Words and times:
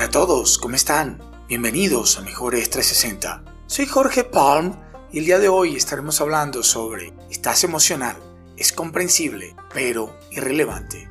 Hola 0.00 0.06
a 0.06 0.12
todos, 0.12 0.56
¿cómo 0.56 0.76
están? 0.76 1.20
Bienvenidos 1.46 2.16
a 2.16 2.22
Mejores 2.22 2.70
360. 2.70 3.44
Soy 3.66 3.84
Jorge 3.84 4.24
Palm 4.24 4.74
y 5.12 5.18
el 5.18 5.26
día 5.26 5.38
de 5.38 5.50
hoy 5.50 5.76
estaremos 5.76 6.22
hablando 6.22 6.62
sobre 6.62 7.12
¿Estás 7.30 7.64
emocional? 7.64 8.16
Es 8.56 8.72
comprensible, 8.72 9.54
pero 9.74 10.18
irrelevante. 10.30 11.06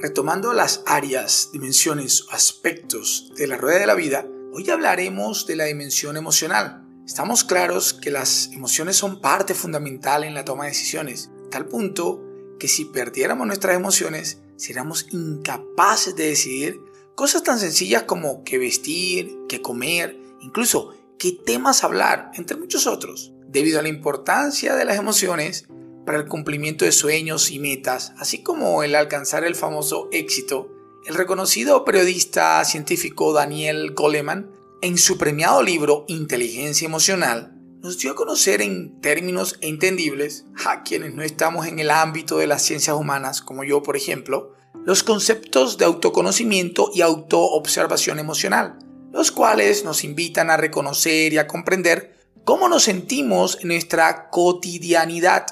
Retomando 0.00 0.52
las 0.52 0.84
áreas, 0.86 1.50
dimensiones 1.52 2.28
o 2.28 2.30
aspectos 2.30 3.32
de 3.36 3.48
la 3.48 3.56
rueda 3.56 3.80
de 3.80 3.86
la 3.88 3.96
vida, 3.96 4.24
hoy 4.52 4.70
hablaremos 4.70 5.48
de 5.48 5.56
la 5.56 5.64
dimensión 5.64 6.16
emocional. 6.16 6.85
Estamos 7.06 7.44
claros 7.44 7.94
que 7.94 8.10
las 8.10 8.50
emociones 8.52 8.96
son 8.96 9.20
parte 9.20 9.54
fundamental 9.54 10.24
en 10.24 10.34
la 10.34 10.44
toma 10.44 10.64
de 10.64 10.70
decisiones, 10.70 11.30
tal 11.52 11.66
punto 11.66 12.20
que 12.58 12.66
si 12.66 12.84
perdiéramos 12.84 13.46
nuestras 13.46 13.76
emociones, 13.76 14.40
seríamos 14.56 15.06
incapaces 15.12 16.16
de 16.16 16.26
decidir 16.26 16.80
cosas 17.14 17.44
tan 17.44 17.60
sencillas 17.60 18.02
como 18.02 18.42
qué 18.42 18.58
vestir, 18.58 19.38
qué 19.48 19.62
comer, 19.62 20.18
incluso 20.40 20.94
qué 21.16 21.30
temas 21.30 21.84
hablar, 21.84 22.32
entre 22.34 22.56
muchos 22.56 22.88
otros. 22.88 23.32
Debido 23.46 23.78
a 23.78 23.82
la 23.82 23.88
importancia 23.88 24.74
de 24.74 24.84
las 24.84 24.98
emociones, 24.98 25.68
para 26.04 26.18
el 26.18 26.26
cumplimiento 26.26 26.84
de 26.84 26.92
sueños 26.92 27.52
y 27.52 27.60
metas, 27.60 28.14
así 28.18 28.42
como 28.42 28.82
el 28.82 28.96
alcanzar 28.96 29.44
el 29.44 29.54
famoso 29.54 30.08
éxito, 30.10 30.72
el 31.06 31.14
reconocido 31.14 31.84
periodista 31.84 32.64
científico 32.64 33.32
Daniel 33.32 33.92
Goleman, 33.94 34.55
en 34.82 34.98
su 34.98 35.16
premiado 35.16 35.62
libro 35.62 36.04
Inteligencia 36.06 36.84
Emocional, 36.84 37.54
nos 37.80 37.98
dio 37.98 38.12
a 38.12 38.14
conocer 38.14 38.60
en 38.60 39.00
términos 39.00 39.56
entendibles 39.62 40.44
a 40.66 40.82
quienes 40.82 41.14
no 41.14 41.22
estamos 41.22 41.66
en 41.66 41.78
el 41.78 41.90
ámbito 41.90 42.38
de 42.38 42.46
las 42.46 42.62
ciencias 42.62 42.96
humanas, 42.96 43.40
como 43.40 43.64
yo 43.64 43.82
por 43.82 43.96
ejemplo, 43.96 44.54
los 44.84 45.02
conceptos 45.02 45.78
de 45.78 45.86
autoconocimiento 45.86 46.90
y 46.94 47.00
autoobservación 47.00 48.18
emocional, 48.18 48.78
los 49.12 49.32
cuales 49.32 49.82
nos 49.84 50.04
invitan 50.04 50.50
a 50.50 50.58
reconocer 50.58 51.32
y 51.32 51.38
a 51.38 51.46
comprender 51.46 52.14
cómo 52.44 52.68
nos 52.68 52.82
sentimos 52.82 53.58
en 53.62 53.68
nuestra 53.68 54.28
cotidianidad. 54.28 55.46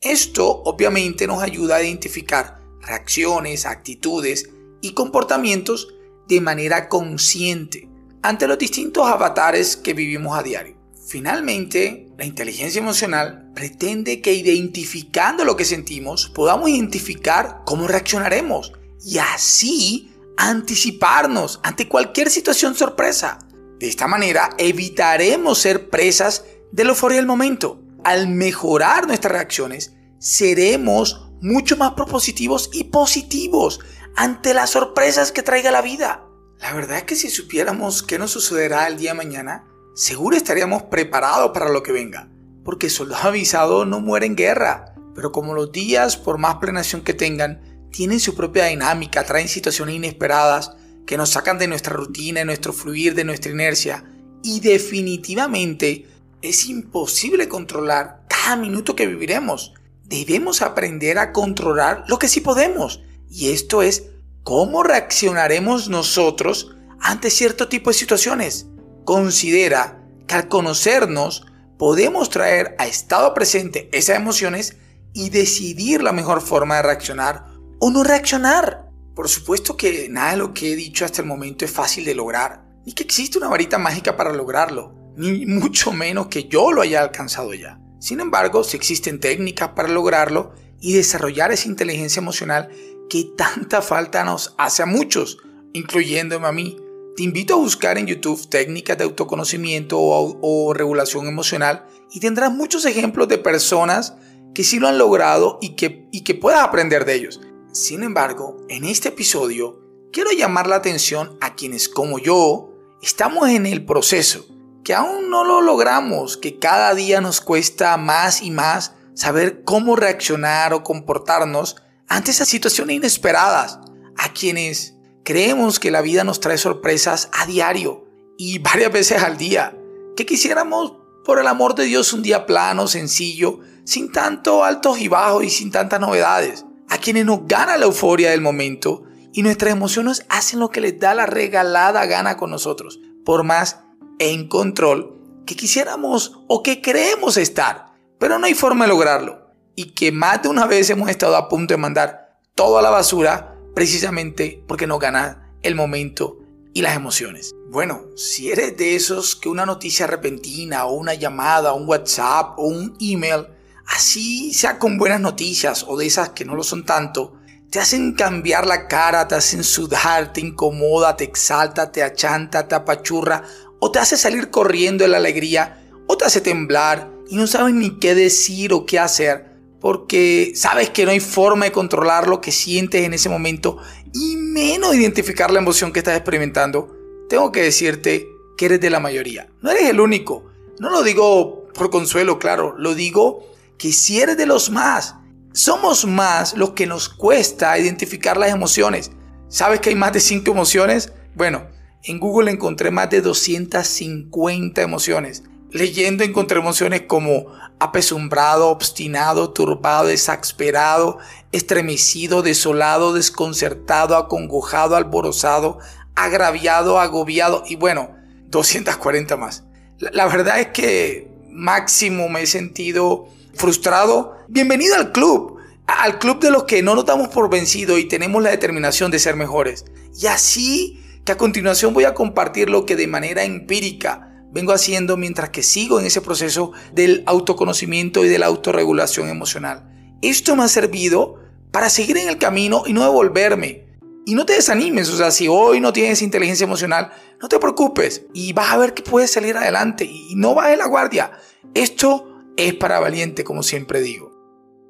Esto 0.00 0.62
obviamente 0.64 1.26
nos 1.26 1.42
ayuda 1.42 1.76
a 1.76 1.82
identificar 1.82 2.60
reacciones, 2.80 3.66
actitudes 3.66 4.48
y 4.80 4.94
comportamientos 4.94 5.88
de 6.28 6.40
manera 6.40 6.88
consciente 6.88 7.89
ante 8.22 8.46
los 8.46 8.58
distintos 8.58 9.06
avatares 9.06 9.76
que 9.76 9.94
vivimos 9.94 10.38
a 10.38 10.42
diario. 10.42 10.76
Finalmente, 11.06 12.08
la 12.16 12.24
inteligencia 12.24 12.80
emocional 12.80 13.50
pretende 13.54 14.20
que 14.20 14.32
identificando 14.32 15.44
lo 15.44 15.56
que 15.56 15.64
sentimos 15.64 16.28
podamos 16.28 16.68
identificar 16.68 17.62
cómo 17.64 17.88
reaccionaremos 17.88 18.72
y 19.04 19.18
así 19.18 20.12
anticiparnos 20.36 21.60
ante 21.62 21.88
cualquier 21.88 22.30
situación 22.30 22.74
sorpresa. 22.74 23.38
De 23.78 23.88
esta 23.88 24.06
manera 24.06 24.50
evitaremos 24.58 25.58
ser 25.58 25.88
presas 25.90 26.44
de 26.70 26.84
la 26.84 26.90
euforia 26.90 27.16
del 27.16 27.26
momento 27.26 27.80
al 28.04 28.28
mejorar 28.28 29.06
nuestras 29.06 29.32
reacciones, 29.32 29.92
seremos 30.18 31.28
mucho 31.40 31.76
más 31.76 31.92
propositivos 31.92 32.70
y 32.72 32.84
positivos 32.84 33.80
ante 34.16 34.54
las 34.54 34.70
sorpresas 34.70 35.32
que 35.32 35.42
traiga 35.42 35.70
la 35.70 35.82
vida. 35.82 36.26
La 36.60 36.74
verdad 36.74 36.98
es 36.98 37.04
que 37.04 37.16
si 37.16 37.30
supiéramos 37.30 38.02
qué 38.02 38.18
nos 38.18 38.32
sucederá 38.32 38.86
el 38.86 38.98
día 38.98 39.12
de 39.12 39.16
mañana, 39.16 39.64
seguro 39.94 40.36
estaríamos 40.36 40.82
preparados 40.84 41.52
para 41.52 41.70
lo 41.70 41.82
que 41.82 41.90
venga. 41.92 42.28
Porque 42.64 42.90
soldado 42.90 43.28
avisado 43.28 43.86
no 43.86 44.00
muere 44.00 44.26
en 44.26 44.36
guerra. 44.36 44.94
Pero 45.14 45.32
como 45.32 45.54
los 45.54 45.72
días, 45.72 46.18
por 46.18 46.36
más 46.36 46.56
planeación 46.56 47.00
que 47.00 47.14
tengan, 47.14 47.88
tienen 47.90 48.20
su 48.20 48.34
propia 48.34 48.66
dinámica, 48.66 49.24
traen 49.24 49.48
situaciones 49.48 49.96
inesperadas 49.96 50.72
que 51.06 51.16
nos 51.16 51.30
sacan 51.30 51.58
de 51.58 51.66
nuestra 51.66 51.94
rutina, 51.94 52.40
de 52.40 52.46
nuestro 52.46 52.74
fluir, 52.74 53.14
de 53.14 53.24
nuestra 53.24 53.50
inercia. 53.50 54.04
Y 54.42 54.60
definitivamente 54.60 56.06
es 56.42 56.66
imposible 56.68 57.48
controlar 57.48 58.26
cada 58.28 58.56
minuto 58.56 58.94
que 58.94 59.06
viviremos. 59.06 59.72
Debemos 60.04 60.60
aprender 60.60 61.18
a 61.18 61.32
controlar 61.32 62.04
lo 62.06 62.18
que 62.18 62.28
sí 62.28 62.40
podemos. 62.40 63.02
Y 63.30 63.50
esto 63.50 63.80
es 63.80 64.09
cómo 64.42 64.82
reaccionaremos 64.82 65.88
nosotros 65.88 66.74
ante 67.00 67.30
cierto 67.30 67.68
tipo 67.68 67.90
de 67.90 67.94
situaciones. 67.94 68.66
Considera 69.04 70.04
que 70.26 70.34
al 70.34 70.48
conocernos 70.48 71.46
podemos 71.78 72.30
traer 72.30 72.76
a 72.78 72.86
estado 72.86 73.32
presente 73.34 73.88
esas 73.92 74.16
emociones 74.16 74.76
y 75.12 75.30
decidir 75.30 76.02
la 76.02 76.12
mejor 76.12 76.40
forma 76.40 76.76
de 76.76 76.82
reaccionar 76.82 77.46
o 77.78 77.90
no 77.90 78.04
reaccionar. 78.04 78.90
Por 79.14 79.28
supuesto 79.28 79.76
que 79.76 80.08
nada 80.08 80.32
de 80.32 80.36
lo 80.36 80.54
que 80.54 80.72
he 80.72 80.76
dicho 80.76 81.04
hasta 81.04 81.22
el 81.22 81.28
momento 81.28 81.64
es 81.64 81.70
fácil 81.70 82.04
de 82.04 82.14
lograr, 82.14 82.64
ni 82.86 82.92
que 82.92 83.02
existe 83.02 83.38
una 83.38 83.48
varita 83.48 83.78
mágica 83.78 84.16
para 84.16 84.32
lograrlo 84.32 85.00
ni 85.16 85.44
mucho 85.46 85.92
menos 85.92 86.28
que 86.28 86.44
yo 86.44 86.72
lo 86.72 86.82
haya 86.82 87.02
alcanzado 87.02 87.52
ya. 87.54 87.80
Sin 87.98 88.20
embargo, 88.20 88.64
si 88.64 88.76
existen 88.76 89.20
técnicas 89.20 89.70
para 89.70 89.88
lograrlo 89.88 90.54
y 90.80 90.94
desarrollar 90.94 91.52
esa 91.52 91.68
inteligencia 91.68 92.20
emocional 92.20 92.70
que 93.10 93.24
tanta 93.36 93.82
falta 93.82 94.24
nos 94.24 94.54
hace 94.56 94.84
a 94.84 94.86
muchos, 94.86 95.38
incluyéndome 95.74 96.46
a 96.46 96.52
mí. 96.52 96.78
Te 97.16 97.24
invito 97.24 97.54
a 97.54 97.58
buscar 97.58 97.98
en 97.98 98.06
YouTube 98.06 98.48
técnicas 98.48 98.96
de 98.96 99.04
autoconocimiento 99.04 99.98
o, 100.00 100.72
regulación 100.72 101.26
emocional 101.26 101.86
y 102.12 102.20
tendrás 102.20 102.52
muchos 102.52 102.86
ejemplos 102.86 103.28
de 103.28 103.36
personas 103.36 104.14
que 104.54 104.64
sí 104.64 104.78
lo 104.78 104.88
han 104.88 104.96
logrado 104.96 105.58
y 105.60 105.70
que, 105.70 106.08
y 106.12 106.22
que 106.22 106.34
puedas 106.34 106.62
aprender 106.62 107.04
de 107.04 107.14
ellos. 107.14 107.40
Sin 107.72 108.02
embargo, 108.02 108.56
en 108.68 108.84
este 108.84 109.08
episodio 109.08 109.80
quiero 110.12 110.30
llamar 110.30 110.68
la 110.68 110.76
atención 110.76 111.36
a 111.40 111.56
quienes 111.56 111.88
como 111.88 112.18
yo 112.18 112.70
estamos 113.02 113.48
en 113.48 113.66
el 113.66 113.84
proceso 113.84 114.46
que 114.84 114.94
aún 114.94 115.30
no 115.30 115.44
lo 115.44 115.60
logramos, 115.60 116.36
que 116.36 116.58
cada 116.58 116.94
día 116.94 117.20
nos 117.20 117.40
cuesta 117.40 117.96
más 117.96 118.40
y 118.40 118.50
más 118.50 118.94
saber 119.14 119.62
cómo 119.64 119.96
reaccionar 119.96 120.72
o 120.72 120.82
comportarnos 120.82 121.76
ante 122.10 122.32
esas 122.32 122.48
situaciones 122.48 122.96
inesperadas, 122.96 123.78
a 124.18 124.32
quienes 124.32 124.96
creemos 125.24 125.78
que 125.78 125.92
la 125.92 126.02
vida 126.02 126.24
nos 126.24 126.40
trae 126.40 126.58
sorpresas 126.58 127.30
a 127.32 127.46
diario 127.46 128.04
y 128.36 128.58
varias 128.58 128.92
veces 128.92 129.22
al 129.22 129.38
día, 129.38 129.78
que 130.16 130.26
quisiéramos, 130.26 130.96
por 131.24 131.38
el 131.38 131.46
amor 131.46 131.76
de 131.76 131.84
Dios, 131.84 132.12
un 132.12 132.22
día 132.22 132.46
plano, 132.46 132.88
sencillo, 132.88 133.60
sin 133.84 134.10
tanto 134.10 134.64
altos 134.64 134.98
y 135.00 135.06
bajos 135.06 135.44
y 135.44 135.50
sin 135.50 135.70
tantas 135.70 136.00
novedades, 136.00 136.66
a 136.88 136.98
quienes 136.98 137.24
nos 137.24 137.46
gana 137.46 137.76
la 137.76 137.86
euforia 137.86 138.30
del 138.30 138.40
momento 138.40 139.04
y 139.32 139.42
nuestras 139.42 139.72
emociones 139.72 140.26
hacen 140.28 140.58
lo 140.58 140.70
que 140.70 140.80
les 140.80 140.98
da 140.98 141.14
la 141.14 141.26
regalada 141.26 142.04
gana 142.06 142.36
con 142.36 142.50
nosotros, 142.50 142.98
por 143.24 143.44
más 143.44 143.80
en 144.18 144.48
control 144.48 145.16
que 145.46 145.54
quisiéramos 145.54 146.40
o 146.48 146.64
que 146.64 146.82
creemos 146.82 147.36
estar, 147.36 147.92
pero 148.18 148.38
no 148.40 148.46
hay 148.46 148.54
forma 148.54 148.86
de 148.86 148.88
lograrlo. 148.88 149.49
Y 149.74 149.92
que 149.92 150.12
más 150.12 150.42
de 150.42 150.48
una 150.48 150.66
vez 150.66 150.90
hemos 150.90 151.08
estado 151.08 151.36
a 151.36 151.48
punto 151.48 151.74
de 151.74 151.78
mandar 151.78 152.38
todo 152.54 152.78
a 152.78 152.82
la 152.82 152.90
basura 152.90 153.56
precisamente 153.74 154.62
porque 154.66 154.86
no 154.86 154.98
gana 154.98 155.52
el 155.62 155.74
momento 155.74 156.38
y 156.72 156.82
las 156.82 156.96
emociones. 156.96 157.54
Bueno, 157.70 158.02
si 158.16 158.50
eres 158.50 158.76
de 158.76 158.94
esos 158.94 159.36
que 159.36 159.48
una 159.48 159.66
noticia 159.66 160.06
repentina 160.06 160.86
o 160.86 160.94
una 160.94 161.14
llamada, 161.14 161.72
un 161.72 161.88
WhatsApp 161.88 162.58
o 162.58 162.64
un 162.64 162.96
email, 163.00 163.46
así 163.86 164.52
sea 164.52 164.78
con 164.78 164.98
buenas 164.98 165.20
noticias 165.20 165.84
o 165.88 165.96
de 165.96 166.06
esas 166.06 166.30
que 166.30 166.44
no 166.44 166.54
lo 166.54 166.62
son 166.62 166.84
tanto, 166.84 167.34
te 167.70 167.78
hacen 167.78 168.14
cambiar 168.14 168.66
la 168.66 168.88
cara, 168.88 169.28
te 169.28 169.36
hacen 169.36 169.62
sudar, 169.62 170.32
te 170.32 170.40
incomoda, 170.40 171.16
te 171.16 171.24
exalta, 171.24 171.92
te 171.92 172.02
achanta, 172.02 172.66
te 172.66 172.74
apachurra 172.74 173.44
o 173.78 173.90
te 173.90 173.98
hace 173.98 174.16
salir 174.16 174.50
corriendo 174.50 175.04
de 175.04 175.10
la 175.10 175.16
alegría, 175.16 175.80
o 176.06 176.16
te 176.16 176.24
hace 176.24 176.40
temblar 176.40 177.08
y 177.28 177.36
no 177.36 177.46
sabes 177.46 177.72
ni 177.72 177.98
qué 177.98 178.14
decir 178.14 178.72
o 178.72 178.84
qué 178.84 178.98
hacer, 178.98 179.49
porque 179.80 180.52
sabes 180.54 180.90
que 180.90 181.04
no 181.04 181.10
hay 181.10 181.20
forma 181.20 181.64
de 181.64 181.72
controlar 181.72 182.28
lo 182.28 182.40
que 182.40 182.52
sientes 182.52 183.04
en 183.04 183.14
ese 183.14 183.28
momento 183.28 183.78
y 184.12 184.36
menos 184.36 184.94
identificar 184.94 185.50
la 185.50 185.60
emoción 185.60 185.92
que 185.92 186.00
estás 186.00 186.16
experimentando, 186.16 186.94
tengo 187.28 187.50
que 187.50 187.62
decirte 187.62 188.28
que 188.56 188.66
eres 188.66 188.80
de 188.80 188.90
la 188.90 189.00
mayoría. 189.00 189.48
No 189.62 189.70
eres 189.70 189.88
el 189.88 190.00
único. 190.00 190.44
No 190.78 190.90
lo 190.90 191.02
digo 191.02 191.68
por 191.74 191.90
consuelo, 191.90 192.38
claro, 192.38 192.74
lo 192.76 192.94
digo 192.94 193.46
que 193.78 193.92
si 193.92 194.20
eres 194.20 194.36
de 194.36 194.46
los 194.46 194.70
más, 194.70 195.14
somos 195.52 196.04
más 196.04 196.54
los 196.54 196.70
que 196.70 196.86
nos 196.86 197.08
cuesta 197.08 197.78
identificar 197.78 198.36
las 198.36 198.50
emociones. 198.50 199.10
¿Sabes 199.48 199.80
que 199.80 199.90
hay 199.90 199.94
más 199.94 200.12
de 200.12 200.20
cinco 200.20 200.52
emociones? 200.52 201.12
Bueno, 201.34 201.66
en 202.04 202.18
Google 202.20 202.50
encontré 202.50 202.90
más 202.90 203.10
de 203.10 203.20
250 203.20 204.82
emociones. 204.82 205.42
Leyendo 205.70 206.24
encontré 206.24 206.58
emociones 206.58 207.02
como 207.02 207.46
apesumbrado, 207.80 208.68
obstinado, 208.68 209.50
turbado, 209.50 210.10
exasperado, 210.10 211.18
estremecido, 211.50 212.42
desolado, 212.42 213.14
desconcertado, 213.14 214.16
acongojado, 214.16 214.96
alborozado, 214.96 215.78
agraviado, 216.14 217.00
agobiado 217.00 217.64
y 217.66 217.76
bueno, 217.76 218.10
240 218.48 219.36
más. 219.38 219.64
La, 219.98 220.26
verdad 220.26 220.60
es 220.60 220.68
que 220.68 221.30
máximo 221.50 222.28
me 222.28 222.42
he 222.42 222.46
sentido 222.46 223.28
frustrado, 223.54 224.36
bienvenido 224.48 224.94
al 224.96 225.12
club, 225.12 225.58
al 225.86 226.18
club 226.18 226.38
de 226.40 226.50
los 226.50 226.64
que 226.64 226.82
no 226.82 226.94
nos 226.94 227.06
damos 227.06 227.28
por 227.28 227.48
vencido 227.48 227.98
y 227.98 228.04
tenemos 228.04 228.42
la 228.42 228.50
determinación 228.50 229.10
de 229.10 229.18
ser 229.18 229.36
mejores. 229.36 229.86
Y 230.20 230.26
así 230.26 231.02
que 231.24 231.32
a 231.32 231.38
continuación 231.38 231.94
voy 231.94 232.04
a 232.04 232.14
compartir 232.14 232.68
lo 232.68 232.84
que 232.84 232.96
de 232.96 233.06
manera 233.06 233.42
empírica 233.42 234.29
vengo 234.52 234.72
haciendo 234.72 235.16
mientras 235.16 235.50
que 235.50 235.62
sigo 235.62 236.00
en 236.00 236.06
ese 236.06 236.20
proceso 236.20 236.72
del 236.92 237.22
autoconocimiento 237.26 238.24
y 238.24 238.28
de 238.28 238.38
la 238.38 238.46
autorregulación 238.46 239.28
emocional. 239.28 240.16
Esto 240.22 240.56
me 240.56 240.64
ha 240.64 240.68
servido 240.68 241.36
para 241.70 241.88
seguir 241.88 242.16
en 242.18 242.28
el 242.28 242.38
camino 242.38 242.82
y 242.86 242.92
no 242.92 243.02
devolverme. 243.02 243.86
Y 244.26 244.34
no 244.34 244.44
te 244.44 244.52
desanimes, 244.52 245.08
o 245.08 245.16
sea, 245.16 245.30
si 245.30 245.48
hoy 245.48 245.80
no 245.80 245.92
tienes 245.92 246.22
inteligencia 246.22 246.64
emocional, 246.64 247.10
no 247.40 247.48
te 247.48 247.58
preocupes 247.58 248.26
y 248.34 248.52
vas 248.52 248.70
a 248.70 248.76
ver 248.76 248.92
que 248.92 249.02
puedes 249.02 249.32
salir 249.32 249.56
adelante 249.56 250.04
y 250.04 250.34
no 250.36 250.54
bajes 250.54 250.78
la 250.78 250.86
guardia. 250.86 251.32
Esto 251.74 252.44
es 252.56 252.74
para 252.74 253.00
valiente, 253.00 253.44
como 253.44 253.62
siempre 253.62 254.02
digo. 254.02 254.30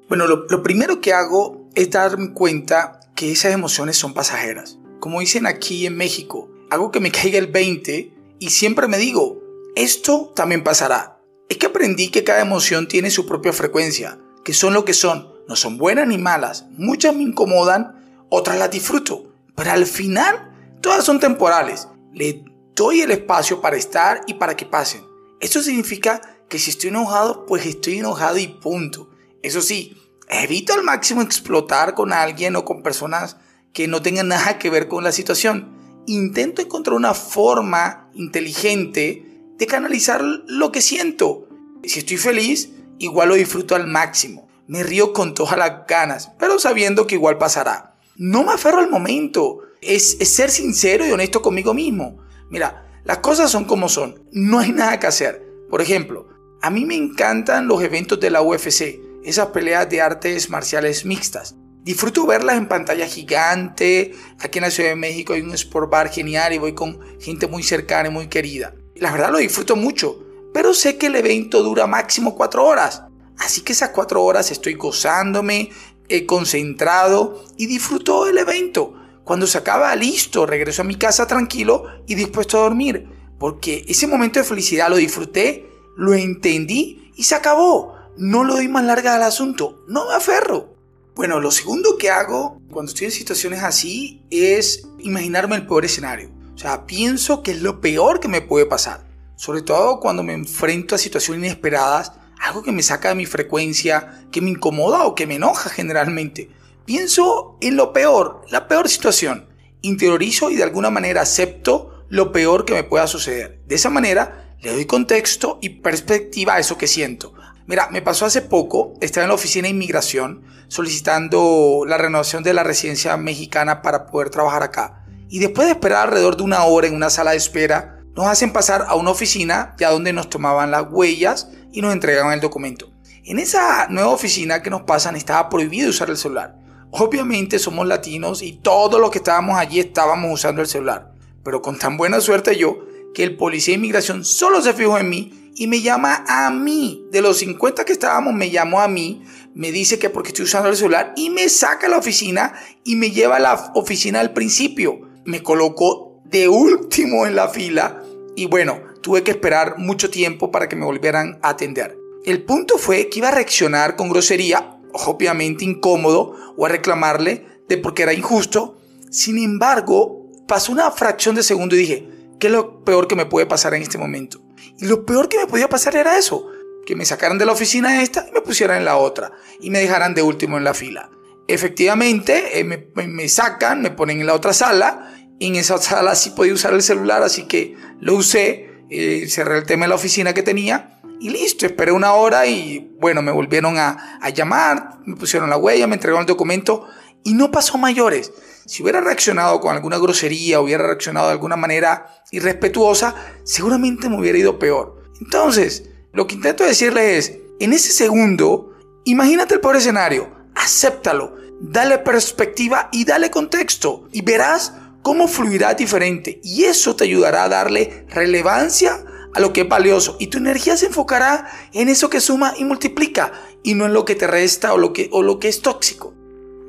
Bueno, 0.09 0.27
lo, 0.27 0.45
lo 0.49 0.61
primero 0.61 0.99
que 0.99 1.13
hago 1.13 1.69
es 1.75 1.89
darme 1.89 2.33
cuenta 2.33 2.99
que 3.15 3.31
esas 3.31 3.53
emociones 3.53 3.95
son 3.95 4.13
pasajeras. 4.13 4.77
Como 4.99 5.21
dicen 5.21 5.47
aquí 5.47 5.85
en 5.85 5.95
México, 5.95 6.49
hago 6.69 6.91
que 6.91 6.99
me 6.99 7.11
caiga 7.11 7.39
el 7.39 7.47
20 7.47 8.13
y 8.39 8.49
siempre 8.49 8.87
me 8.87 8.97
digo, 8.97 9.40
esto 9.75 10.33
también 10.35 10.63
pasará. 10.63 11.19
Es 11.49 11.57
que 11.57 11.67
aprendí 11.67 12.09
que 12.09 12.23
cada 12.23 12.41
emoción 12.41 12.87
tiene 12.87 13.09
su 13.11 13.25
propia 13.25 13.53
frecuencia, 13.53 14.19
que 14.43 14.53
son 14.53 14.73
lo 14.73 14.85
que 14.85 14.93
son, 14.93 15.33
no 15.47 15.55
son 15.55 15.77
buenas 15.77 16.07
ni 16.07 16.17
malas, 16.17 16.65
muchas 16.71 17.15
me 17.15 17.23
incomodan, 17.23 18.25
otras 18.29 18.57
las 18.57 18.71
disfruto, 18.71 19.33
pero 19.55 19.71
al 19.71 19.85
final 19.85 20.77
todas 20.81 21.03
son 21.03 21.19
temporales. 21.19 21.87
Le 22.13 22.43
doy 22.75 23.01
el 23.01 23.11
espacio 23.11 23.61
para 23.61 23.77
estar 23.77 24.21
y 24.27 24.35
para 24.35 24.55
que 24.55 24.65
pasen. 24.65 25.05
Eso 25.39 25.61
significa 25.61 26.21
que 26.49 26.59
si 26.59 26.69
estoy 26.69 26.89
enojado, 26.89 27.45
pues 27.45 27.65
estoy 27.65 27.99
enojado 27.99 28.37
y 28.37 28.47
punto. 28.47 29.09
Eso 29.41 29.61
sí, 29.61 29.97
evito 30.29 30.73
al 30.73 30.83
máximo 30.83 31.21
explotar 31.21 31.93
con 31.93 32.13
alguien 32.13 32.55
o 32.55 32.65
con 32.65 32.83
personas 32.83 33.37
que 33.73 33.87
no 33.87 34.01
tengan 34.01 34.27
nada 34.27 34.57
que 34.57 34.69
ver 34.69 34.87
con 34.87 35.03
la 35.03 35.11
situación. 35.11 35.77
Intento 36.07 36.61
encontrar 36.61 36.95
una 36.95 37.13
forma 37.13 38.09
inteligente 38.13 39.30
de 39.57 39.67
canalizar 39.67 40.21
lo 40.21 40.71
que 40.71 40.81
siento. 40.81 41.47
Si 41.83 41.99
estoy 41.99 42.17
feliz, 42.17 42.71
igual 42.99 43.29
lo 43.29 43.35
disfruto 43.35 43.75
al 43.75 43.87
máximo. 43.87 44.47
Me 44.67 44.83
río 44.83 45.13
con 45.13 45.33
todas 45.33 45.57
las 45.57 45.85
ganas, 45.87 46.31
pero 46.39 46.59
sabiendo 46.59 47.07
que 47.07 47.15
igual 47.15 47.37
pasará. 47.37 47.95
No 48.15 48.43
me 48.43 48.53
aferro 48.53 48.79
al 48.79 48.89
momento. 48.89 49.59
Es, 49.81 50.17
es 50.19 50.29
ser 50.29 50.49
sincero 50.49 51.05
y 51.05 51.11
honesto 51.11 51.41
conmigo 51.41 51.73
mismo. 51.73 52.17
Mira, 52.49 52.85
las 53.03 53.17
cosas 53.17 53.49
son 53.49 53.65
como 53.65 53.89
son. 53.89 54.23
No 54.31 54.59
hay 54.59 54.71
nada 54.71 54.99
que 54.99 55.07
hacer. 55.07 55.45
Por 55.69 55.81
ejemplo, 55.81 56.27
a 56.61 56.69
mí 56.69 56.85
me 56.85 56.95
encantan 56.95 57.67
los 57.67 57.81
eventos 57.81 58.19
de 58.19 58.29
la 58.29 58.43
UFC, 58.43 58.99
esas 59.23 59.47
peleas 59.47 59.89
de 59.89 60.01
artes 60.01 60.49
marciales 60.49 61.05
mixtas. 61.05 61.55
Disfruto 61.83 62.27
verlas 62.27 62.57
en 62.57 62.67
pantalla 62.67 63.07
gigante. 63.07 64.13
Aquí 64.39 64.59
en 64.59 64.65
la 64.65 64.71
Ciudad 64.71 64.89
de 64.89 64.95
México 64.95 65.33
hay 65.33 65.41
un 65.41 65.53
sport 65.53 65.89
bar 65.89 66.09
genial 66.09 66.53
y 66.53 66.59
voy 66.59 66.73
con 66.73 66.99
gente 67.19 67.47
muy 67.47 67.63
cercana 67.63 68.09
y 68.09 68.11
muy 68.11 68.27
querida. 68.27 68.75
La 69.01 69.11
verdad 69.11 69.31
lo 69.31 69.39
disfruto 69.39 69.75
mucho, 69.75 70.19
pero 70.53 70.75
sé 70.75 70.99
que 70.99 71.07
el 71.07 71.15
evento 71.15 71.63
dura 71.63 71.87
máximo 71.87 72.35
cuatro 72.35 72.63
horas. 72.63 73.01
Así 73.39 73.61
que 73.61 73.73
esas 73.73 73.89
cuatro 73.89 74.23
horas 74.23 74.51
estoy 74.51 74.75
gozándome, 74.75 75.71
he 76.07 76.27
concentrado 76.27 77.43
y 77.57 77.65
disfruto 77.65 78.27
el 78.27 78.37
evento. 78.37 78.93
Cuando 79.23 79.47
se 79.47 79.57
acaba, 79.57 79.95
listo, 79.95 80.45
regreso 80.45 80.83
a 80.83 80.85
mi 80.85 80.97
casa 80.97 81.25
tranquilo 81.25 81.85
y 82.05 82.13
dispuesto 82.13 82.59
a 82.59 82.61
dormir. 82.61 83.09
Porque 83.39 83.83
ese 83.87 84.05
momento 84.05 84.37
de 84.37 84.45
felicidad 84.45 84.87
lo 84.87 84.97
disfruté, 84.97 85.67
lo 85.97 86.13
entendí 86.13 87.11
y 87.15 87.23
se 87.23 87.33
acabó. 87.33 87.95
No 88.17 88.43
lo 88.43 88.53
doy 88.53 88.67
más 88.67 88.85
larga 88.85 89.15
al 89.15 89.23
asunto, 89.23 89.83
no 89.87 90.09
me 90.09 90.13
aferro. 90.13 90.75
Bueno, 91.15 91.39
lo 91.39 91.49
segundo 91.49 91.97
que 91.97 92.11
hago 92.11 92.61
cuando 92.69 92.91
estoy 92.91 93.05
en 93.05 93.11
situaciones 93.13 93.63
así 93.63 94.21
es 94.29 94.87
imaginarme 94.99 95.55
el 95.55 95.65
peor 95.65 95.85
escenario. 95.85 96.40
Sea, 96.61 96.85
pienso 96.85 97.41
que 97.41 97.53
es 97.53 97.61
lo 97.63 97.81
peor 97.81 98.19
que 98.19 98.27
me 98.27 98.41
puede 98.41 98.67
pasar. 98.67 99.03
Sobre 99.35 99.63
todo 99.63 99.99
cuando 99.99 100.21
me 100.21 100.33
enfrento 100.33 100.93
a 100.93 100.99
situaciones 100.99 101.43
inesperadas, 101.43 102.11
algo 102.39 102.61
que 102.61 102.71
me 102.71 102.83
saca 102.83 103.09
de 103.09 103.15
mi 103.15 103.25
frecuencia, 103.25 104.27
que 104.31 104.41
me 104.41 104.51
incomoda 104.51 105.05
o 105.05 105.15
que 105.15 105.25
me 105.25 105.37
enoja 105.37 105.71
generalmente. 105.71 106.51
Pienso 106.85 107.57
en 107.61 107.77
lo 107.77 107.93
peor, 107.93 108.45
la 108.51 108.67
peor 108.67 108.89
situación. 108.89 109.49
Interiorizo 109.81 110.51
y 110.51 110.55
de 110.55 110.61
alguna 110.61 110.91
manera 110.91 111.23
acepto 111.23 112.05
lo 112.09 112.31
peor 112.31 112.63
que 112.63 112.75
me 112.75 112.83
pueda 112.83 113.07
suceder. 113.07 113.63
De 113.65 113.73
esa 113.73 113.89
manera 113.89 114.55
le 114.59 114.71
doy 114.71 114.85
contexto 114.85 115.57
y 115.63 115.69
perspectiva 115.69 116.53
a 116.53 116.59
eso 116.59 116.77
que 116.77 116.85
siento. 116.85 117.33
Mira, 117.65 117.89
me 117.89 118.03
pasó 118.03 118.27
hace 118.27 118.43
poco, 118.43 118.93
estaba 119.01 119.23
en 119.23 119.29
la 119.29 119.35
oficina 119.35 119.63
de 119.63 119.73
inmigración 119.73 120.43
solicitando 120.67 121.85
la 121.87 121.97
renovación 121.97 122.43
de 122.43 122.53
la 122.53 122.63
residencia 122.63 123.17
mexicana 123.17 123.81
para 123.81 124.05
poder 124.05 124.29
trabajar 124.29 124.61
acá 124.61 125.00
y 125.31 125.39
después 125.39 125.65
de 125.65 125.71
esperar 125.71 126.09
alrededor 126.09 126.35
de 126.35 126.43
una 126.43 126.65
hora 126.65 126.87
en 126.87 126.93
una 126.93 127.09
sala 127.09 127.31
de 127.31 127.37
espera, 127.37 128.03
nos 128.17 128.27
hacen 128.27 128.51
pasar 128.51 128.85
a 128.89 128.95
una 128.95 129.11
oficina 129.11 129.73
ya 129.79 129.89
donde 129.89 130.11
nos 130.11 130.29
tomaban 130.29 130.71
las 130.71 130.87
huellas 130.91 131.47
y 131.71 131.81
nos 131.81 131.93
entregaban 131.93 132.33
el 132.33 132.41
documento. 132.41 132.91
En 133.23 133.39
esa 133.39 133.87
nueva 133.87 134.09
oficina 134.09 134.61
que 134.61 134.69
nos 134.69 134.81
pasan 134.81 135.15
estaba 135.15 135.47
prohibido 135.47 135.89
usar 135.89 136.09
el 136.09 136.17
celular. 136.17 136.57
Obviamente 136.91 137.59
somos 137.59 137.87
latinos 137.87 138.41
y 138.41 138.57
todos 138.57 138.99
los 138.99 139.09
que 139.09 139.19
estábamos 139.19 139.57
allí 139.57 139.79
estábamos 139.79 140.33
usando 140.33 140.61
el 140.61 140.67
celular. 140.67 141.13
Pero 141.45 141.61
con 141.61 141.79
tan 141.79 141.95
buena 141.95 142.19
suerte 142.19 142.57
yo 142.57 142.79
que 143.15 143.23
el 143.23 143.37
policía 143.37 143.71
de 143.71 143.77
inmigración 143.77 144.25
solo 144.25 144.61
se 144.61 144.73
fijó 144.73 144.97
en 144.97 145.07
mí 145.07 145.53
y 145.55 145.67
me 145.67 145.79
llama 145.79 146.25
a 146.27 146.49
mí. 146.49 147.07
De 147.09 147.21
los 147.21 147.37
50 147.37 147.85
que 147.85 147.93
estábamos, 147.93 148.33
me 148.33 148.49
llamó 148.49 148.81
a 148.81 148.89
mí, 148.89 149.23
me 149.55 149.71
dice 149.71 149.97
que 149.97 150.09
porque 150.09 150.29
estoy 150.29 150.43
usando 150.43 150.67
el 150.67 150.75
celular 150.75 151.13
y 151.15 151.29
me 151.29 151.47
saca 151.47 151.87
a 151.87 151.89
la 151.89 151.99
oficina 151.99 152.53
y 152.83 152.97
me 152.97 153.11
lleva 153.11 153.37
a 153.37 153.39
la 153.39 153.71
oficina 153.75 154.19
al 154.19 154.33
principio 154.33 155.09
me 155.25 155.43
colocó 155.43 156.21
de 156.25 156.47
último 156.47 157.25
en 157.25 157.35
la 157.35 157.49
fila 157.49 158.03
y 158.35 158.45
bueno, 158.45 158.79
tuve 159.01 159.23
que 159.23 159.31
esperar 159.31 159.77
mucho 159.77 160.09
tiempo 160.09 160.51
para 160.51 160.69
que 160.69 160.75
me 160.75 160.85
volvieran 160.85 161.39
a 161.41 161.49
atender. 161.49 161.97
El 162.23 162.43
punto 162.43 162.77
fue 162.77 163.09
que 163.09 163.19
iba 163.19 163.29
a 163.29 163.35
reaccionar 163.35 163.95
con 163.95 164.09
grosería, 164.09 164.77
obviamente 164.93 165.65
incómodo, 165.65 166.35
o 166.55 166.65
a 166.65 166.69
reclamarle 166.69 167.45
de 167.67 167.77
porque 167.77 168.03
era 168.03 168.13
injusto. 168.13 168.77
Sin 169.09 169.37
embargo, 169.39 170.29
pasó 170.47 170.71
una 170.71 170.91
fracción 170.91 171.35
de 171.35 171.43
segundo 171.43 171.75
y 171.75 171.79
dije, 171.79 172.09
¿qué 172.39 172.47
es 172.47 172.53
lo 172.53 172.83
peor 172.83 173.07
que 173.07 173.15
me 173.15 173.25
puede 173.25 173.45
pasar 173.45 173.73
en 173.73 173.81
este 173.81 173.97
momento? 173.97 174.41
Y 174.77 174.85
lo 174.85 175.05
peor 175.05 175.29
que 175.29 175.37
me 175.37 175.47
podía 175.47 175.69
pasar 175.69 175.95
era 175.95 176.17
eso, 176.17 176.47
que 176.85 176.95
me 176.95 177.05
sacaran 177.05 177.37
de 177.37 177.45
la 177.45 177.53
oficina 177.53 178.01
esta 178.01 178.27
y 178.27 178.31
me 178.31 178.41
pusieran 178.41 178.77
en 178.77 178.85
la 178.85 178.97
otra 178.97 179.31
y 179.59 179.69
me 179.69 179.79
dejaran 179.79 180.13
de 180.13 180.21
último 180.21 180.57
en 180.57 180.63
la 180.63 180.73
fila. 180.73 181.09
Efectivamente, 181.47 182.59
eh, 182.59 182.63
me, 182.63 183.27
sacan, 183.27 183.81
me 183.81 183.91
ponen 183.91 184.21
en 184.21 184.27
la 184.27 184.35
otra 184.35 184.53
sala. 184.53 185.20
En 185.41 185.55
esa 185.55 185.79
sala 185.79 186.13
sí 186.13 186.29
podía 186.29 186.53
usar 186.53 186.75
el 186.75 186.83
celular, 186.83 187.23
así 187.23 187.47
que 187.47 187.75
lo 187.99 188.13
usé, 188.13 188.69
eh, 188.91 189.25
cerré 189.27 189.57
el 189.57 189.65
tema 189.65 189.85
de 189.85 189.89
la 189.89 189.95
oficina 189.95 190.35
que 190.35 190.43
tenía 190.43 191.01
y 191.19 191.31
listo, 191.31 191.65
esperé 191.65 191.91
una 191.91 192.13
hora 192.13 192.45
y 192.45 192.95
bueno, 192.99 193.23
me 193.23 193.31
volvieron 193.31 193.79
a, 193.79 194.19
a 194.21 194.29
llamar, 194.29 194.99
me 195.03 195.15
pusieron 195.15 195.49
la 195.49 195.57
huella, 195.57 195.87
me 195.87 195.95
entregaron 195.95 196.21
el 196.21 196.27
documento 196.27 196.87
y 197.23 197.33
no 197.33 197.49
pasó 197.49 197.79
mayores. 197.79 198.31
Si 198.67 198.83
hubiera 198.83 199.01
reaccionado 199.01 199.59
con 199.61 199.75
alguna 199.75 199.97
grosería, 199.97 200.61
hubiera 200.61 200.85
reaccionado 200.85 201.25
de 201.25 201.33
alguna 201.33 201.55
manera 201.55 202.23
irrespetuosa, 202.29 203.15
seguramente 203.43 204.09
me 204.09 204.19
hubiera 204.19 204.37
ido 204.37 204.59
peor. 204.59 205.01
Entonces, 205.19 205.89
lo 206.13 206.27
que 206.27 206.35
intento 206.35 206.63
decirles 206.63 207.29
es, 207.29 207.37
en 207.59 207.73
ese 207.73 207.91
segundo, 207.91 208.75
imagínate 209.05 209.55
el 209.55 209.59
peor 209.59 209.77
escenario, 209.77 210.31
acéptalo, 210.53 211.35
dale 211.61 211.97
perspectiva 211.97 212.89
y 212.91 213.05
dale 213.05 213.31
contexto 213.31 214.07
y 214.11 214.21
verás 214.21 214.73
cómo 215.01 215.27
fluirá 215.27 215.73
diferente 215.73 216.39
y 216.43 216.63
eso 216.65 216.95
te 216.95 217.05
ayudará 217.05 217.43
a 217.43 217.49
darle 217.49 218.05
relevancia 218.09 219.05
a 219.33 219.39
lo 219.39 219.53
que 219.53 219.61
es 219.61 219.69
valioso. 219.69 220.17
Y 220.19 220.27
tu 220.27 220.37
energía 220.37 220.77
se 220.77 220.87
enfocará 220.87 221.49
en 221.73 221.89
eso 221.89 222.09
que 222.09 222.21
suma 222.21 222.53
y 222.57 222.65
multiplica 222.65 223.31
y 223.63 223.73
no 223.73 223.85
en 223.85 223.93
lo 223.93 224.05
que 224.05 224.15
te 224.15 224.27
resta 224.27 224.73
o 224.73 224.77
lo 224.77 224.93
que, 224.93 225.09
o 225.11 225.23
lo 225.23 225.39
que 225.39 225.47
es 225.47 225.61
tóxico. 225.61 226.13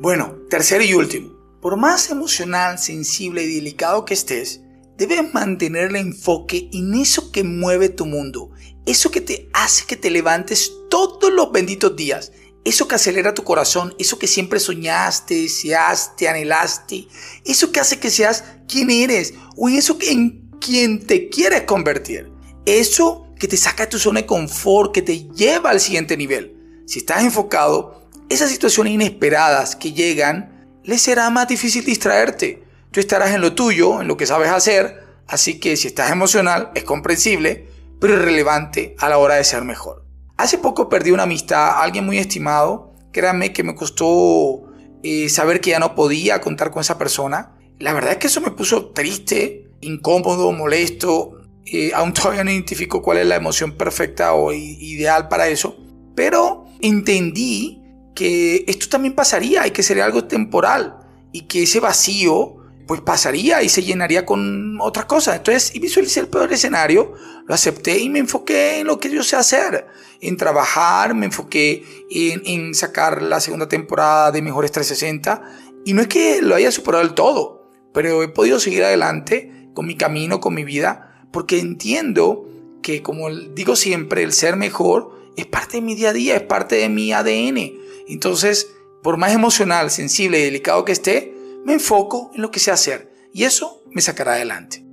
Bueno, 0.00 0.36
tercero 0.50 0.82
y 0.82 0.94
último, 0.94 1.32
por 1.60 1.76
más 1.76 2.10
emocional, 2.10 2.78
sensible 2.78 3.44
y 3.44 3.54
delicado 3.54 4.04
que 4.04 4.14
estés, 4.14 4.62
debes 4.96 5.32
mantener 5.32 5.90
el 5.90 5.96
enfoque 5.96 6.68
en 6.72 6.94
eso 6.94 7.30
que 7.30 7.44
mueve 7.44 7.88
tu 7.88 8.04
mundo, 8.04 8.50
eso 8.84 9.10
que 9.10 9.20
te 9.20 9.48
hace 9.52 9.86
que 9.86 9.96
te 9.96 10.10
levantes 10.10 10.72
todos 10.90 11.32
los 11.32 11.52
benditos 11.52 11.94
días 11.94 12.32
eso 12.64 12.86
que 12.86 12.94
acelera 12.94 13.34
tu 13.34 13.42
corazón, 13.44 13.94
eso 13.98 14.18
que 14.18 14.26
siempre 14.26 14.60
soñaste, 14.60 15.34
deseaste, 15.34 16.28
anhelaste, 16.28 17.08
eso 17.44 17.72
que 17.72 17.80
hace 17.80 17.98
que 17.98 18.10
seas 18.10 18.44
quien 18.68 18.90
eres 18.90 19.34
o 19.56 19.68
en 19.68 19.76
eso 19.76 19.96
en 20.00 20.50
quien 20.60 21.04
te 21.06 21.28
quieres 21.28 21.62
convertir. 21.62 22.30
Eso 22.64 23.26
que 23.38 23.48
te 23.48 23.56
saca 23.56 23.84
de 23.84 23.90
tu 23.90 23.98
zona 23.98 24.20
de 24.20 24.26
confort, 24.26 24.94
que 24.94 25.02
te 25.02 25.28
lleva 25.30 25.70
al 25.70 25.80
siguiente 25.80 26.16
nivel. 26.16 26.56
Si 26.86 27.00
estás 27.00 27.24
enfocado, 27.24 28.08
esas 28.28 28.50
situaciones 28.50 28.92
inesperadas 28.92 29.74
que 29.74 29.92
llegan, 29.92 30.80
les 30.84 31.02
será 31.02 31.28
más 31.30 31.48
difícil 31.48 31.84
distraerte. 31.84 32.62
Tú 32.92 33.00
estarás 33.00 33.32
en 33.32 33.40
lo 33.40 33.54
tuyo, 33.54 34.00
en 34.00 34.06
lo 34.06 34.16
que 34.16 34.26
sabes 34.26 34.50
hacer, 34.50 35.04
así 35.26 35.58
que 35.58 35.76
si 35.76 35.88
estás 35.88 36.12
emocional 36.12 36.70
es 36.74 36.84
comprensible, 36.84 37.68
pero 38.00 38.14
irrelevante 38.14 38.94
a 38.98 39.08
la 39.08 39.18
hora 39.18 39.34
de 39.34 39.44
ser 39.44 39.64
mejor. 39.64 40.01
Hace 40.36 40.58
poco 40.58 40.88
perdí 40.88 41.10
una 41.10 41.24
amistad, 41.24 41.82
alguien 41.82 42.06
muy 42.06 42.18
estimado. 42.18 42.92
Créanme 43.12 43.52
que 43.52 43.62
me 43.62 43.74
costó 43.74 44.62
eh, 45.02 45.28
saber 45.28 45.60
que 45.60 45.70
ya 45.70 45.78
no 45.78 45.94
podía 45.94 46.40
contar 46.40 46.70
con 46.70 46.80
esa 46.80 46.98
persona. 46.98 47.56
La 47.78 47.92
verdad 47.92 48.12
es 48.12 48.18
que 48.18 48.26
eso 48.28 48.40
me 48.40 48.50
puso 48.50 48.90
triste, 48.90 49.70
incómodo, 49.80 50.50
molesto. 50.52 51.38
Eh, 51.66 51.92
aún 51.94 52.12
todavía 52.14 52.44
no 52.44 52.50
identifico 52.50 53.02
cuál 53.02 53.18
es 53.18 53.26
la 53.26 53.36
emoción 53.36 53.72
perfecta 53.72 54.34
o 54.34 54.52
ideal 54.52 55.28
para 55.28 55.48
eso. 55.48 55.76
Pero 56.14 56.64
entendí 56.80 57.82
que 58.14 58.64
esto 58.66 58.88
también 58.88 59.14
pasaría 59.14 59.66
y 59.66 59.70
que 59.70 59.82
sería 59.82 60.04
algo 60.04 60.24
temporal 60.24 60.98
y 61.32 61.42
que 61.42 61.62
ese 61.62 61.80
vacío 61.80 62.61
pues 62.86 63.00
pasaría 63.00 63.62
y 63.62 63.68
se 63.68 63.82
llenaría 63.82 64.26
con 64.26 64.80
otras 64.80 65.06
cosas. 65.06 65.36
Entonces, 65.36 65.74
y 65.74 65.78
visualicé 65.78 66.20
el 66.20 66.28
peor 66.28 66.52
escenario, 66.52 67.14
lo 67.46 67.54
acepté 67.54 67.98
y 67.98 68.08
me 68.08 68.18
enfoqué 68.18 68.80
en 68.80 68.86
lo 68.86 68.98
que 68.98 69.10
yo 69.10 69.22
sé 69.22 69.36
hacer, 69.36 69.86
en 70.20 70.36
trabajar, 70.36 71.14
me 71.14 71.26
enfoqué 71.26 71.84
en, 72.10 72.74
sacar 72.74 73.22
la 73.22 73.40
segunda 73.40 73.68
temporada 73.68 74.32
de 74.32 74.42
Mejores 74.42 74.72
360. 74.72 75.42
Y 75.84 75.94
no 75.94 76.02
es 76.02 76.08
que 76.08 76.42
lo 76.42 76.54
haya 76.54 76.70
superado 76.70 77.04
del 77.04 77.14
todo, 77.14 77.70
pero 77.92 78.22
he 78.22 78.28
podido 78.28 78.60
seguir 78.60 78.84
adelante 78.84 79.70
con 79.74 79.86
mi 79.86 79.96
camino, 79.96 80.40
con 80.40 80.54
mi 80.54 80.64
vida, 80.64 81.26
porque 81.32 81.58
entiendo 81.58 82.48
que, 82.82 83.02
como 83.02 83.30
digo 83.30 83.76
siempre, 83.76 84.22
el 84.22 84.32
ser 84.32 84.56
mejor 84.56 85.22
es 85.36 85.46
parte 85.46 85.78
de 85.78 85.82
mi 85.82 85.94
día 85.94 86.10
a 86.10 86.12
día, 86.12 86.36
es 86.36 86.42
parte 86.42 86.76
de 86.76 86.88
mi 86.88 87.12
ADN. 87.12 87.72
Entonces, 88.08 88.74
por 89.02 89.16
más 89.16 89.32
emocional, 89.32 89.90
sensible 89.90 90.40
y 90.40 90.44
delicado 90.44 90.84
que 90.84 90.92
esté, 90.92 91.31
me 91.64 91.74
enfoco 91.74 92.30
en 92.34 92.42
lo 92.42 92.50
que 92.50 92.60
sé 92.60 92.70
hacer 92.70 93.12
y 93.32 93.44
eso 93.44 93.82
me 93.90 94.00
sacará 94.00 94.32
adelante. 94.32 94.84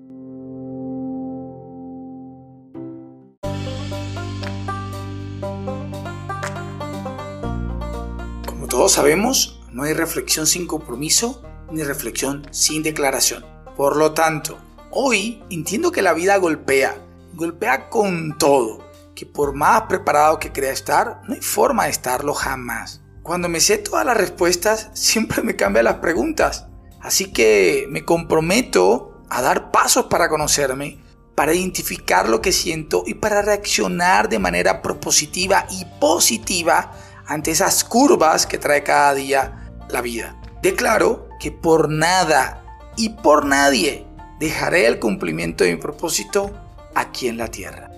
Como 8.45 8.67
todos 8.67 8.91
sabemos, 8.91 9.61
no 9.71 9.83
hay 9.83 9.93
reflexión 9.93 10.47
sin 10.47 10.67
compromiso 10.67 11.43
ni 11.71 11.83
reflexión 11.83 12.47
sin 12.51 12.83
declaración. 12.83 13.45
Por 13.75 13.95
lo 13.95 14.13
tanto, 14.13 14.57
hoy 14.91 15.43
entiendo 15.49 15.91
que 15.91 16.01
la 16.01 16.13
vida 16.13 16.37
golpea, 16.37 16.95
golpea 17.33 17.89
con 17.89 18.37
todo, 18.37 18.79
que 19.15 19.25
por 19.25 19.53
más 19.53 19.83
preparado 19.83 20.39
que 20.39 20.51
crea 20.51 20.71
estar, 20.71 21.21
no 21.27 21.33
hay 21.33 21.41
forma 21.41 21.85
de 21.85 21.91
estarlo 21.91 22.33
jamás. 22.33 23.01
Cuando 23.29 23.47
me 23.47 23.59
sé 23.59 23.77
todas 23.77 24.03
las 24.07 24.17
respuestas, 24.17 24.89
siempre 24.93 25.43
me 25.43 25.55
cambian 25.55 25.85
las 25.85 25.97
preguntas. 25.97 26.65
Así 26.99 27.31
que 27.31 27.85
me 27.87 28.03
comprometo 28.03 29.21
a 29.29 29.43
dar 29.43 29.69
pasos 29.69 30.05
para 30.05 30.29
conocerme, 30.29 30.97
para 31.35 31.53
identificar 31.53 32.27
lo 32.27 32.41
que 32.41 32.51
siento 32.51 33.03
y 33.05 33.13
para 33.13 33.43
reaccionar 33.43 34.29
de 34.29 34.39
manera 34.39 34.81
propositiva 34.81 35.67
y 35.69 35.85
positiva 35.99 36.91
ante 37.27 37.51
esas 37.51 37.83
curvas 37.83 38.47
que 38.47 38.57
trae 38.57 38.81
cada 38.81 39.13
día 39.13 39.73
la 39.91 40.01
vida. 40.01 40.35
Declaro 40.63 41.29
que 41.39 41.51
por 41.51 41.87
nada 41.87 42.63
y 42.97 43.09
por 43.09 43.45
nadie 43.45 44.07
dejaré 44.39 44.87
el 44.87 44.97
cumplimiento 44.97 45.63
de 45.63 45.75
mi 45.75 45.79
propósito 45.79 46.51
aquí 46.95 47.27
en 47.27 47.37
la 47.37 47.49
tierra. 47.49 47.91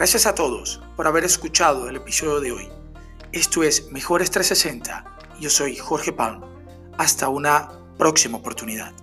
Gracias 0.00 0.24
a 0.24 0.34
todos 0.34 0.80
por 0.96 1.06
haber 1.06 1.24
escuchado 1.24 1.86
el 1.86 1.96
episodio 1.96 2.40
de 2.40 2.52
hoy. 2.52 2.68
Esto 3.32 3.62
es 3.62 3.92
Mejores 3.92 4.30
360. 4.30 5.04
Yo 5.38 5.50
soy 5.50 5.76
Jorge 5.76 6.10
Palm. 6.10 6.40
Hasta 6.96 7.28
una 7.28 7.68
próxima 7.98 8.38
oportunidad. 8.38 8.94